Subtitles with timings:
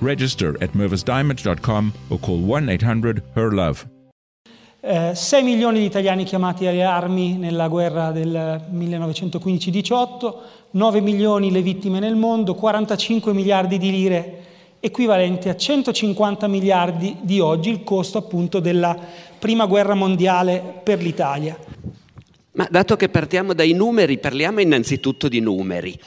[0.00, 3.94] Register at mervisdiamond.com or call 1 800 HER LOVE.
[4.80, 10.34] Eh, 6 milioni di italiani chiamati alle armi nella guerra del 1915-18,
[10.72, 14.44] 9 milioni le vittime nel mondo, 45 miliardi di lire,
[14.78, 18.96] equivalenti a 150 miliardi di oggi, il costo appunto della
[19.38, 21.58] prima guerra mondiale per l'Italia.
[22.52, 25.98] Ma dato che partiamo dai numeri, parliamo innanzitutto di numeri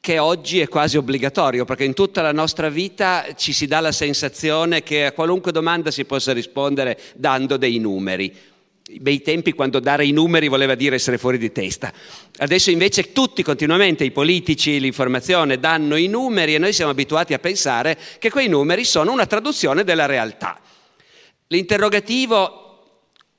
[0.00, 3.92] che oggi è quasi obbligatorio, perché in tutta la nostra vita ci si dà la
[3.92, 8.34] sensazione che a qualunque domanda si possa rispondere dando dei numeri.
[9.00, 11.92] Bei tempi quando dare i numeri voleva dire essere fuori di testa.
[12.38, 17.38] Adesso invece tutti continuamente, i politici, l'informazione, danno i numeri e noi siamo abituati a
[17.38, 20.58] pensare che quei numeri sono una traduzione della realtà.
[21.48, 22.67] L'interrogativo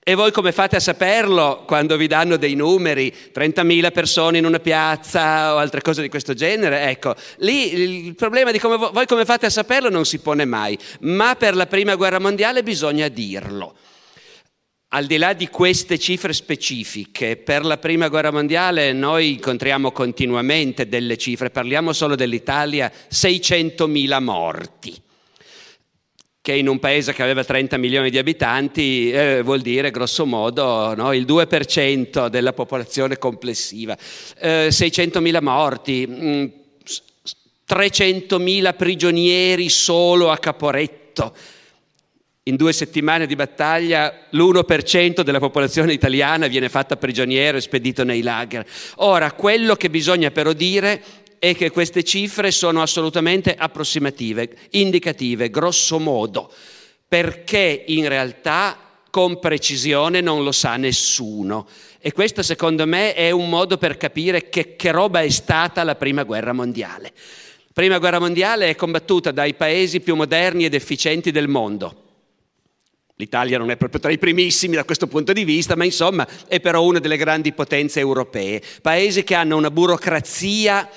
[0.10, 4.58] e voi come fate a saperlo quando vi danno dei numeri, 30.000 persone in una
[4.58, 6.90] piazza o altre cose di questo genere?
[6.90, 10.76] Ecco, lì il problema di come voi come fate a saperlo non si pone mai,
[11.02, 13.76] ma per la prima guerra mondiale bisogna dirlo.
[14.88, 20.90] Al di là di queste cifre specifiche, per la prima guerra mondiale noi incontriamo continuamente
[20.90, 25.02] delle cifre, parliamo solo dell'Italia, 600.000 morti
[26.50, 30.96] che in un paese che aveva 30 milioni di abitanti eh, vuol dire grosso modo
[30.96, 33.96] no, il 2% della popolazione complessiva,
[34.40, 36.52] eh, 600.000 morti, mh,
[37.70, 41.36] 300.000 prigionieri solo a Caporetto.
[42.44, 48.24] In due settimane di battaglia l'1% della popolazione italiana viene fatta prigioniero e spedito nei
[48.24, 48.66] lager.
[48.96, 51.00] Ora, quello che bisogna però dire
[51.40, 56.52] è che queste cifre sono assolutamente approssimative, indicative, grosso modo,
[57.08, 58.78] perché in realtà
[59.10, 61.68] con precisione non lo sa nessuno.
[62.00, 65.96] E questo secondo me è un modo per capire che, che roba è stata la
[65.96, 67.12] prima guerra mondiale.
[67.14, 72.04] La prima guerra mondiale è combattuta dai paesi più moderni ed efficienti del mondo.
[73.16, 76.62] L'Italia non è proprio tra i primissimi da questo punto di vista, ma insomma è
[76.62, 78.62] però una delle grandi potenze europee.
[78.82, 80.90] Paesi che hanno una burocrazia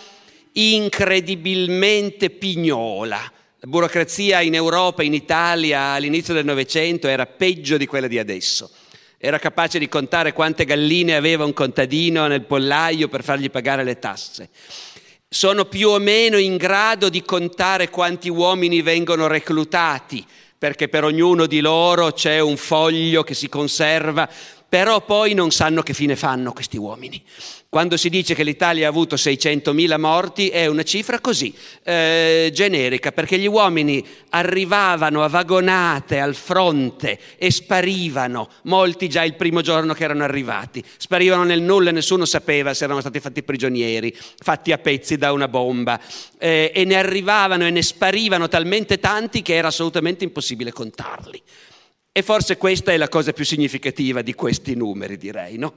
[0.53, 3.19] incredibilmente pignola.
[3.65, 8.71] La burocrazia in Europa, in Italia all'inizio del Novecento era peggio di quella di adesso.
[9.19, 14.01] Era capace di contare quante galline aveva un contadino nel pollaio per fargli pagare le
[14.01, 14.49] tasse.
[15.29, 20.27] Sono più o meno in grado di contare quanti uomini vengono reclutati,
[20.59, 24.29] perché per ognuno di loro c'è un foglio che si conserva,
[24.69, 27.23] però poi non sanno che fine fanno questi uomini.
[27.73, 33.13] Quando si dice che l'Italia ha avuto 600.000 morti è una cifra così, eh, generica,
[33.13, 39.95] perché gli uomini arrivavano a vagonate al fronte e sparivano, molti già il primo giorno
[39.95, 44.77] che erano arrivati, sparivano nel nulla nessuno sapeva se erano stati fatti prigionieri, fatti a
[44.77, 45.99] pezzi da una bomba,
[46.37, 51.41] eh, e ne arrivavano e ne sparivano talmente tanti che era assolutamente impossibile contarli.
[52.13, 55.73] E forse questa è la cosa più significativa di questi numeri, direi, no?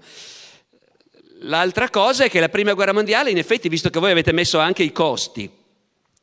[1.39, 4.57] L'altra cosa è che la prima guerra mondiale, in effetti, visto che voi avete messo
[4.59, 5.49] anche i costi,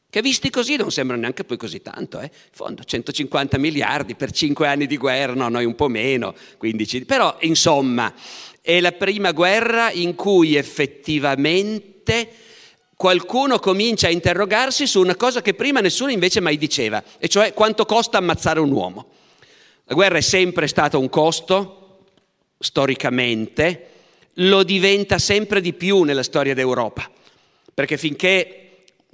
[0.09, 2.25] che visti così non sembrano neanche poi così tanto, eh?
[2.25, 7.05] in fondo 150 miliardi per 5 anni di guerra, no, noi un po' meno, 15,
[7.05, 8.13] però insomma
[8.61, 12.29] è la prima guerra in cui effettivamente
[12.95, 17.53] qualcuno comincia a interrogarsi su una cosa che prima nessuno invece mai diceva, e cioè
[17.55, 19.09] quanto costa ammazzare un uomo.
[19.85, 22.05] La guerra è sempre stata un costo,
[22.59, 23.92] storicamente,
[24.35, 27.09] lo diventa sempre di più nella storia d'Europa,
[27.75, 28.57] perché finché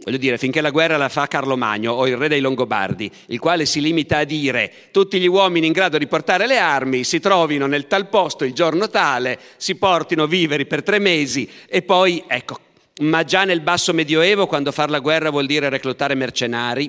[0.00, 3.40] Voglio dire, finché la guerra la fa Carlo Magno o il re dei Longobardi, il
[3.40, 7.18] quale si limita a dire tutti gli uomini in grado di portare le armi si
[7.18, 12.22] trovino nel tal posto il giorno tale, si portino viveri per tre mesi e poi,
[12.28, 12.60] ecco,
[13.00, 16.88] ma già nel basso medioevo, quando far la guerra vuol dire reclutare mercenari,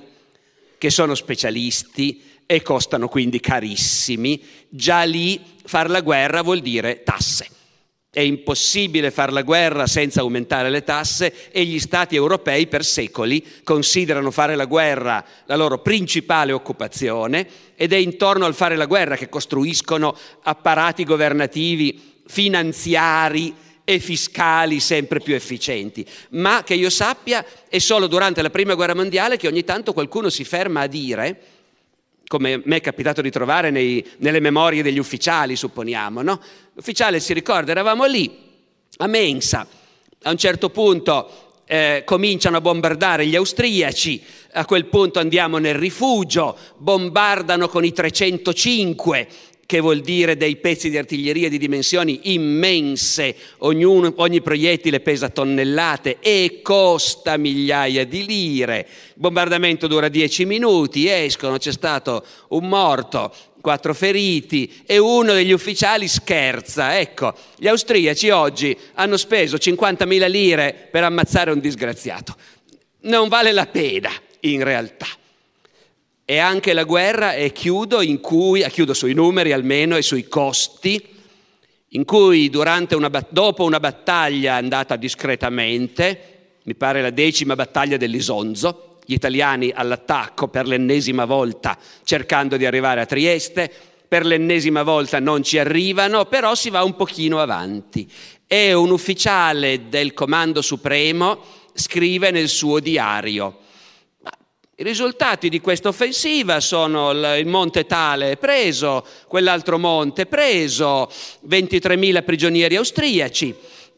[0.77, 2.21] che sono specialisti,
[2.51, 4.41] e costano quindi carissimi.
[4.69, 7.47] Già lì far la guerra vuol dire tasse.
[8.11, 13.45] È impossibile fare la guerra senza aumentare le tasse e gli stati europei per secoli
[13.63, 19.15] considerano fare la guerra la loro principale occupazione ed è intorno al fare la guerra
[19.15, 23.53] che costruiscono apparati governativi, finanziari
[23.83, 26.03] e fiscali sempre più efficienti.
[26.29, 30.29] Ma che io sappia è solo durante la Prima Guerra Mondiale che ogni tanto qualcuno
[30.29, 31.58] si ferma a dire
[32.29, 36.39] come mi è capitato di trovare nei, nelle memorie degli ufficiali, supponiamo, no?
[36.75, 38.31] L'ufficiale si ricorda, eravamo lì,
[38.97, 39.65] a Mensa,
[40.21, 45.73] a un certo punto eh, cominciano a bombardare gli austriaci, a quel punto andiamo nel
[45.73, 49.27] rifugio, bombardano con i 305
[49.69, 56.17] che vuol dire dei pezzi di artiglieria di dimensioni immense, ognuno, ogni proiettile pesa tonnellate
[56.21, 58.87] e costa migliaia di lire.
[59.09, 63.31] Il bombardamento dura dieci minuti, escono, c'è stato un morto,
[63.61, 66.97] quattro feriti e uno degli ufficiali scherza.
[66.97, 72.35] Ecco, gli austriaci oggi hanno speso 50.000 lire per ammazzare un disgraziato.
[73.01, 75.05] Non vale la pena, in realtà
[76.29, 81.03] e anche la guerra, e chiudo, in cui, chiudo sui numeri almeno e sui costi,
[81.87, 89.13] in cui una, dopo una battaglia andata discretamente, mi pare la decima battaglia dell'Isonzo, gli
[89.13, 93.71] italiani all'attacco per l'ennesima volta cercando di arrivare a Trieste,
[94.07, 98.07] per l'ennesima volta non ci arrivano, però si va un pochino avanti.
[98.45, 101.39] E un ufficiale del Comando Supremo
[101.73, 103.61] scrive nel suo diario,
[104.79, 111.11] i risultati di questa offensiva sono il monte Tale preso, quell'altro monte preso,
[111.49, 113.53] 23.000 prigionieri austriaci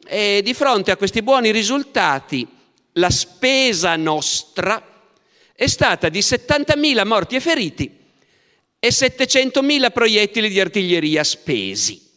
[0.07, 2.47] e di fronte a questi buoni risultati
[2.93, 4.83] la spesa nostra
[5.53, 7.97] è stata di 70.000 morti e feriti
[8.79, 12.09] e 700.000 proiettili di artiglieria spesi.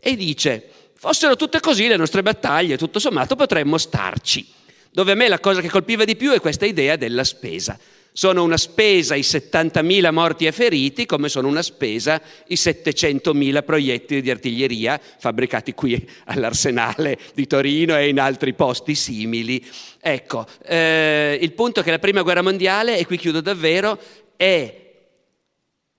[0.00, 4.58] E dice, fossero tutte così le nostre battaglie, tutto sommato potremmo starci
[4.90, 7.78] dove a me la cosa che colpiva di più è questa idea della spesa.
[8.12, 14.20] Sono una spesa i 70.000 morti e feriti, come sono una spesa i 700.000 proiettili
[14.20, 19.64] di artiglieria fabbricati qui all'Arsenale di Torino e in altri posti simili.
[20.00, 23.98] Ecco, eh, il punto è che la prima guerra mondiale, e qui chiudo davvero,
[24.36, 24.88] è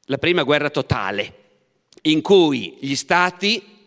[0.05, 1.33] la prima guerra totale,
[2.03, 3.79] in cui gli stati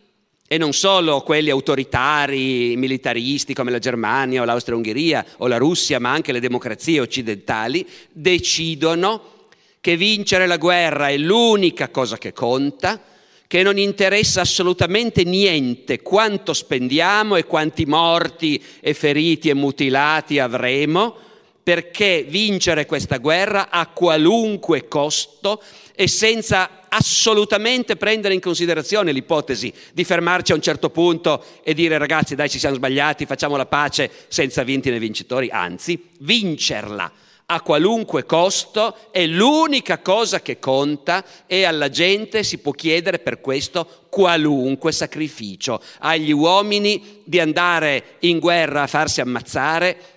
[0.47, 6.13] e non solo quelli autoritari, militaristi come la Germania o l'Austria-Ungheria o la Russia, ma
[6.13, 9.33] anche le democrazie occidentali, decidono
[9.81, 13.01] che vincere la guerra è l'unica cosa che conta,
[13.47, 21.17] che non interessa assolutamente niente quanto spendiamo e quanti morti e feriti e mutilati avremo,
[21.65, 25.63] perché vincere questa guerra a qualunque costo
[25.97, 31.99] e senza assolutamente prendere in considerazione l'ipotesi di fermarci a un certo punto e dire
[31.99, 37.11] ragazzi dai ci siamo sbagliati, facciamo la pace senza vinti né vincitori, anzi vincerla
[37.47, 43.41] a qualunque costo è l'unica cosa che conta e alla gente si può chiedere per
[43.41, 45.83] questo qualunque sacrificio.
[45.99, 50.14] Agli uomini di andare in guerra a farsi ammazzare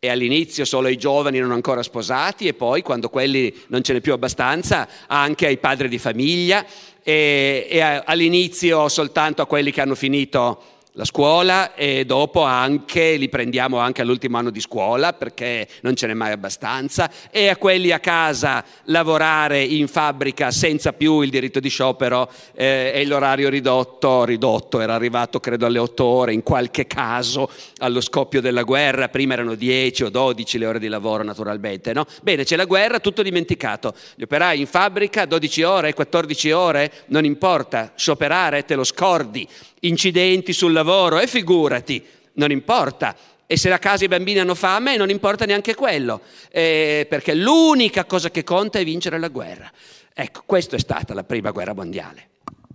[0.00, 4.00] e all'inizio solo ai giovani non ancora sposati e poi quando quelli non ce n'è
[4.00, 6.64] più abbastanza anche ai padri di famiglia.
[7.02, 10.62] E, e all'inizio soltanto a quelli che hanno finito
[10.98, 16.08] la scuola e dopo anche li prendiamo anche all'ultimo anno di scuola perché non ce
[16.08, 17.08] n'è mai abbastanza.
[17.30, 22.90] E a quelli a casa lavorare in fabbrica senza più il diritto di sciopero eh,
[22.92, 28.40] e l'orario ridotto, ridotto, era arrivato credo alle 8 ore in qualche caso allo scoppio
[28.40, 32.06] della guerra, prima erano 10 o 12 le ore di lavoro naturalmente, no?
[32.22, 37.24] Bene, c'è la guerra, tutto dimenticato, gli operai in fabbrica 12 ore, 14 ore, non
[37.24, 39.46] importa, scioperare te lo scordi,
[39.80, 42.04] incidenti sul lavoro e figurati,
[42.34, 43.14] non importa.
[43.46, 46.20] E se a casa i bambini hanno fame non importa neanche quello,
[46.50, 49.70] eh, perché l'unica cosa che conta è vincere la guerra.
[50.12, 52.28] Ecco, questa è stata la prima guerra mondiale.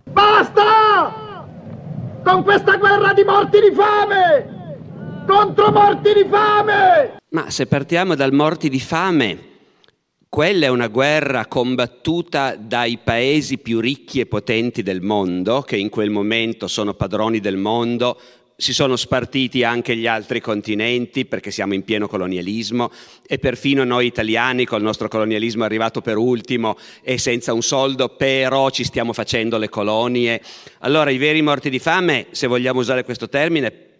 [0.04, 1.46] Basta!
[2.24, 5.24] Con questa guerra di morti di fame!
[5.26, 7.18] Contro morti di fame!
[7.28, 9.38] Ma se partiamo dal morti di fame,
[10.34, 15.90] quella è una guerra combattuta dai paesi più ricchi e potenti del mondo, che in
[15.90, 18.18] quel momento sono padroni del mondo,
[18.56, 22.90] si sono spartiti anche gli altri continenti perché siamo in pieno colonialismo
[23.24, 28.70] e perfino noi italiani col nostro colonialismo arrivato per ultimo e senza un soldo, però
[28.70, 30.42] ci stiamo facendo le colonie.
[30.80, 33.92] Allora i veri morti di fame, se vogliamo usare questo termine,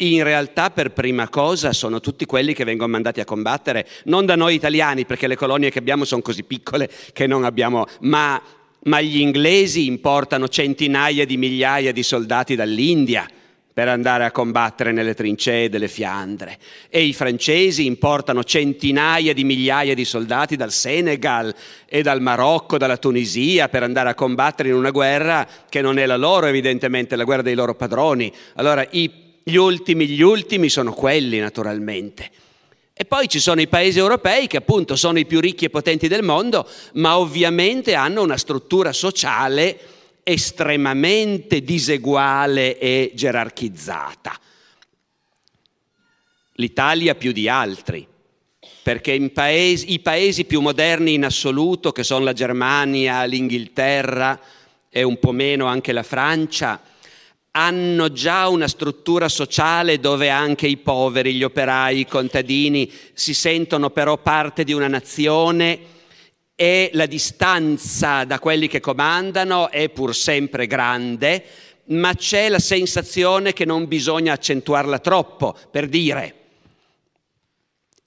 [0.00, 4.36] in realtà per prima cosa sono tutti quelli che vengono mandati a combattere, non da
[4.36, 8.40] noi italiani, perché le colonie che abbiamo sono così piccole che non abbiamo, ma,
[8.84, 13.28] ma gli inglesi importano centinaia di migliaia di soldati dall'India
[13.72, 19.94] per andare a combattere nelle trincee delle Fiandre e i francesi importano centinaia di migliaia
[19.94, 21.54] di soldati dal Senegal
[21.86, 26.06] e dal Marocco, dalla Tunisia per andare a combattere in una guerra che non è
[26.06, 28.32] la loro evidentemente, la guerra dei loro padroni.
[28.54, 32.30] Allora i gli ultimi, gli ultimi sono quelli naturalmente.
[32.94, 36.06] E poi ci sono i paesi europei che appunto sono i più ricchi e potenti
[36.06, 39.78] del mondo, ma ovviamente hanno una struttura sociale
[40.22, 44.38] estremamente diseguale e gerarchizzata.
[46.54, 48.06] L'Italia più di altri,
[48.82, 54.38] perché paesi, i paesi più moderni in assoluto, che sono la Germania, l'Inghilterra
[54.90, 56.80] e un po' meno anche la Francia,
[57.52, 63.90] hanno già una struttura sociale dove anche i poveri, gli operai, i contadini si sentono
[63.90, 65.98] però parte di una nazione
[66.54, 71.42] e la distanza da quelli che comandano è pur sempre grande,
[71.86, 76.34] ma c'è la sensazione che non bisogna accentuarla troppo, per dire,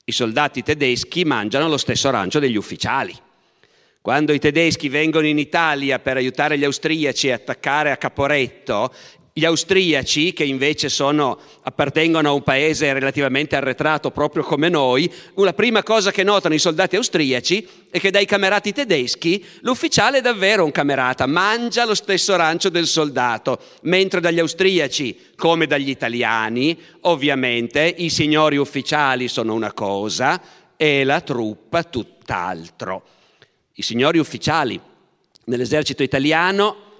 [0.05, 3.17] i soldati tedeschi mangiano lo stesso arancio degli ufficiali.
[4.01, 8.93] Quando i tedeschi vengono in Italia per aiutare gli austriaci a attaccare a Caporetto,
[9.35, 15.53] gli austriaci, che invece sono, appartengono a un paese relativamente arretrato proprio come noi, la
[15.53, 20.63] prima cosa che notano i soldati austriaci è che dai camerati tedeschi l'ufficiale è davvero
[20.63, 27.91] un camerata, mangia lo stesso rancio del soldato, mentre dagli austriaci, come dagli italiani, ovviamente
[27.97, 30.39] i signori ufficiali sono una cosa
[30.77, 33.03] e la truppa tutt'altro.
[33.73, 34.79] I signori ufficiali
[35.45, 36.91] nell'esercito italiano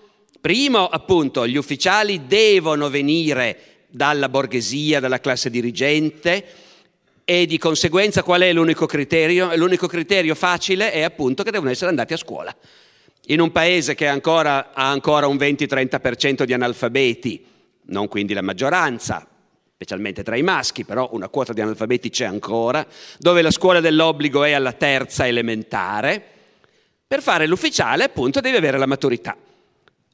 [0.43, 6.45] Primo, appunto, gli ufficiali devono venire dalla borghesia, dalla classe dirigente
[7.23, 9.55] e di conseguenza qual è l'unico criterio?
[9.55, 12.53] L'unico criterio facile è appunto che devono essere andati a scuola.
[13.27, 17.45] In un paese che ancora, ha ancora un 20-30% di analfabeti,
[17.83, 19.25] non quindi la maggioranza,
[19.73, 22.85] specialmente tra i maschi, però una quota di analfabeti c'è ancora,
[23.17, 26.21] dove la scuola dell'obbligo è alla terza elementare,
[27.07, 29.38] per fare l'ufficiale appunto devi avere la maturità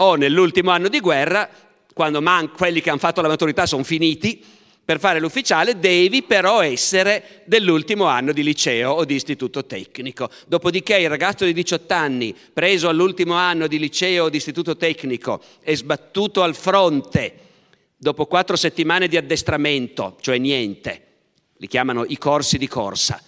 [0.02, 1.50] o nell'ultimo anno di guerra,
[1.94, 4.44] quando man- quelli che hanno fatto la maturità sono finiti,
[4.90, 10.32] per fare l'ufficiale devi però essere dell'ultimo anno di liceo o di istituto tecnico.
[10.48, 15.42] Dopodiché il ragazzo di 18 anni, preso all'ultimo anno di liceo o di istituto tecnico
[15.62, 17.34] e sbattuto al fronte
[17.96, 21.04] dopo quattro settimane di addestramento, cioè niente,
[21.58, 23.22] li chiamano i corsi di corsa,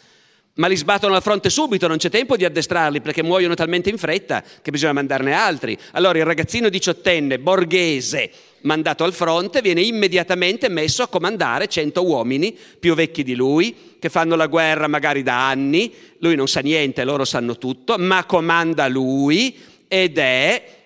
[0.56, 3.98] ma li sbattono al fronte subito, non c'è tempo di addestrarli perché muoiono talmente in
[3.98, 5.78] fretta che bisogna mandarne altri.
[5.92, 8.30] Allora il ragazzino diciottenne, borghese,
[8.62, 14.10] mandato al fronte, viene immediatamente messo a comandare cento uomini più vecchi di lui, che
[14.10, 18.88] fanno la guerra magari da anni, lui non sa niente, loro sanno tutto, ma comanda
[18.88, 20.81] lui ed è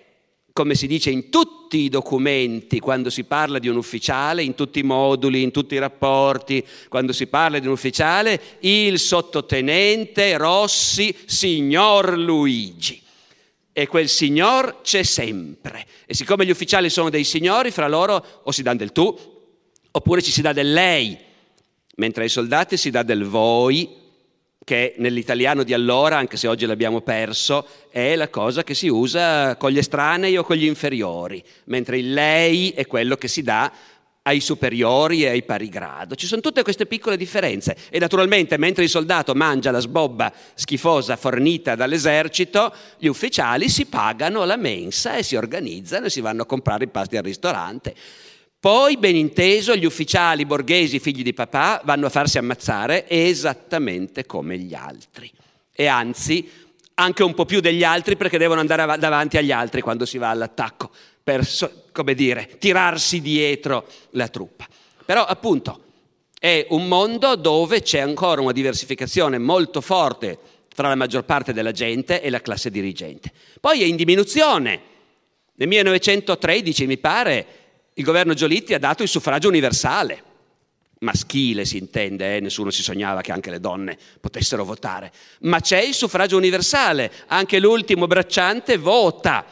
[0.56, 4.78] come si dice in tutti i documenti, quando si parla di un ufficiale, in tutti
[4.78, 11.14] i moduli, in tutti i rapporti, quando si parla di un ufficiale, il sottotenente Rossi,
[11.26, 13.02] signor Luigi.
[13.70, 15.84] E quel signor c'è sempre.
[16.06, 19.14] E siccome gli ufficiali sono dei signori, fra loro o si danno del tu,
[19.90, 21.18] oppure ci si dà del lei,
[21.96, 24.05] mentre ai soldati si dà del voi
[24.66, 29.54] che nell'italiano di allora, anche se oggi l'abbiamo perso, è la cosa che si usa
[29.54, 33.70] con gli estranei o con gli inferiori, mentre il lei è quello che si dà
[34.22, 36.16] ai superiori e ai pari grado.
[36.16, 41.14] Ci sono tutte queste piccole differenze e naturalmente mentre il soldato mangia la sbobba schifosa
[41.14, 46.46] fornita dall'esercito, gli ufficiali si pagano la mensa e si organizzano e si vanno a
[46.46, 47.94] comprare i pasti al ristorante.
[48.66, 54.58] Poi, ben inteso, gli ufficiali borghesi, figli di papà, vanno a farsi ammazzare esattamente come
[54.58, 55.30] gli altri.
[55.72, 56.50] E anzi,
[56.94, 60.30] anche un po' più degli altri perché devono andare davanti agli altri quando si va
[60.30, 60.90] all'attacco,
[61.22, 61.46] per,
[61.92, 64.66] come dire, tirarsi dietro la truppa.
[65.04, 65.82] Però, appunto,
[66.36, 70.40] è un mondo dove c'è ancora una diversificazione molto forte
[70.74, 73.30] tra la maggior parte della gente e la classe dirigente.
[73.60, 74.80] Poi è in diminuzione.
[75.54, 77.65] Nel 1913, mi pare,
[77.98, 80.22] il governo Giolitti ha dato il suffragio universale,
[81.00, 82.40] maschile si intende, eh?
[82.40, 87.58] nessuno si sognava che anche le donne potessero votare, ma c'è il suffragio universale, anche
[87.58, 89.44] l'ultimo bracciante vota,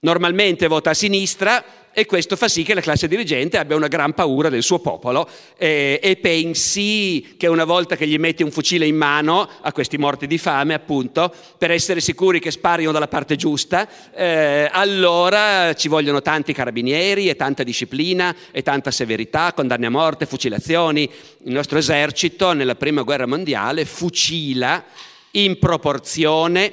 [0.00, 4.12] normalmente vota a sinistra e questo fa sì che la classe dirigente abbia una gran
[4.14, 8.84] paura del suo popolo eh, e pensi che una volta che gli metti un fucile
[8.84, 13.36] in mano a questi morti di fame, appunto, per essere sicuri che sparino dalla parte
[13.36, 19.90] giusta, eh, allora ci vogliono tanti carabinieri e tanta disciplina e tanta severità, condanne a
[19.90, 21.08] morte, fucilazioni.
[21.44, 24.84] Il nostro esercito nella prima guerra mondiale fucila
[25.32, 26.72] in proporzione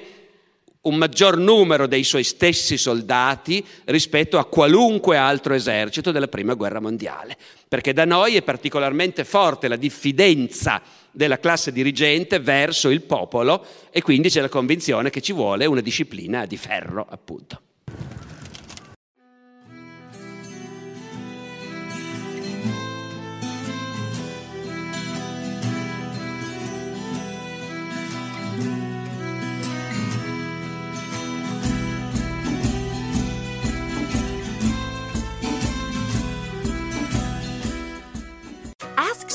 [0.81, 6.79] un maggior numero dei suoi stessi soldati rispetto a qualunque altro esercito della Prima Guerra
[6.79, 13.63] Mondiale, perché da noi è particolarmente forte la diffidenza della classe dirigente verso il popolo
[13.91, 17.61] e quindi c'è la convinzione che ci vuole una disciplina di ferro, appunto.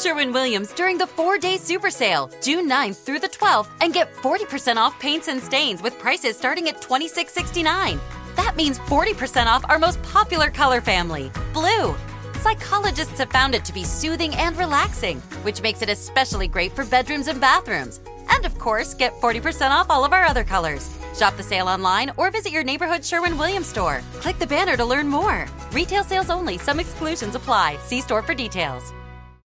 [0.07, 4.15] Sherwin Williams during the four day super sale, June 9th through the 12th, and get
[4.15, 7.99] 40% off paints and stains with prices starting at $26.69.
[8.37, 11.93] That means 40% off our most popular color family, blue.
[12.41, 16.85] Psychologists have found it to be soothing and relaxing, which makes it especially great for
[16.85, 18.01] bedrooms and bathrooms.
[18.31, 20.89] And of course, get 40% off all of our other colors.
[21.19, 24.03] Shop the sale online or visit your neighborhood Sherwin Williams store.
[24.21, 25.49] Click the banner to learn more.
[25.73, 27.77] Retail sales only, some exclusions apply.
[27.79, 28.93] See store for details.